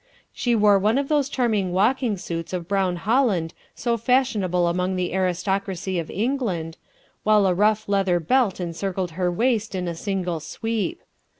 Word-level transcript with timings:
She 0.33 0.55
wore 0.55 0.79
one 0.79 0.97
of 0.97 1.09
those 1.09 1.29
charming 1.29 1.73
walking 1.73 2.17
suits 2.17 2.53
of 2.53 2.67
brown 2.67 2.95
holland 2.95 3.53
so 3.75 3.97
fashionable 3.97 4.67
among 4.67 4.95
the 4.95 5.13
aristocracy 5.13 5.99
of 5.99 6.09
England, 6.09 6.75
while 7.21 7.45
a 7.45 7.53
rough 7.53 7.87
leather 7.87 8.19
belt 8.19 8.59
encircled 8.59 9.11
her 9.11 9.31
waist 9.31 9.75
in 9.75 9.87
a 9.87 9.93
single 9.93 10.39
sweep. 10.39 11.03